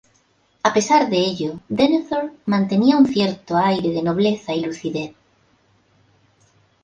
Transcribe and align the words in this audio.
A 0.63 0.73
pesar 0.73 1.11
de 1.11 1.17
ello 1.19 1.59
Denethor 1.69 2.31
mantenía 2.47 2.97
un 2.97 3.05
cierto 3.05 3.55
aire 3.55 3.89
de 3.89 4.01
nobleza 4.01 4.51
y 4.51 4.65
lucidez. 4.65 5.11